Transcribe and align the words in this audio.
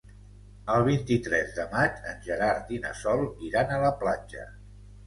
El 0.75 0.85
vint-i-tres 0.87 1.53
de 1.59 1.67
maig 1.75 2.01
en 2.15 2.27
Gerard 2.31 2.75
i 2.79 2.81
na 2.87 2.95
Sol 3.07 3.25
iran 3.51 3.77
a 3.77 3.81
la 3.87 3.95
platja. 4.03 4.53